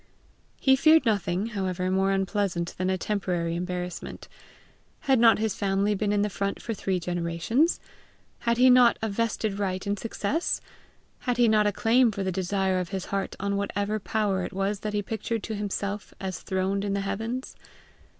He 0.59 0.75
feared 0.75 1.05
nothing, 1.05 1.45
however, 1.49 1.91
more 1.91 2.09
unpleasant 2.09 2.73
than 2.79 2.89
a 2.89 2.97
temporary 2.97 3.55
embarrassment. 3.55 4.27
Had 5.01 5.19
not 5.19 5.37
his 5.37 5.53
family 5.53 5.93
been 5.93 6.11
in 6.11 6.23
the 6.23 6.27
front 6.31 6.59
for 6.59 6.73
three 6.73 6.99
generations! 6.99 7.79
Had 8.39 8.57
he 8.57 8.71
not 8.71 8.97
a 9.03 9.09
vested 9.09 9.59
right 9.59 9.85
in 9.85 9.95
success! 9.97 10.59
Had 11.19 11.37
he 11.37 11.47
not 11.47 11.67
a 11.67 11.71
claim 11.71 12.11
for 12.11 12.23
the 12.23 12.31
desire 12.31 12.79
of 12.79 12.89
his 12.89 13.05
heart 13.13 13.35
on 13.39 13.57
whatever 13.57 13.99
power 13.99 14.43
it 14.43 14.53
was 14.53 14.79
that 14.79 14.93
he 14.93 15.03
pictured 15.03 15.43
to 15.43 15.53
himself 15.53 16.15
as 16.19 16.39
throned 16.41 16.83
in 16.83 16.93
the 16.93 17.01
heavens! 17.01 17.55